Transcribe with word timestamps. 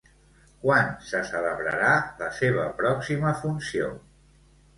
Quan 0.61 0.87
se 1.09 1.21
celebrarà 1.31 1.91
la 2.23 2.31
seva 2.39 2.65
pròxima 2.81 3.37
funció? 3.45 3.93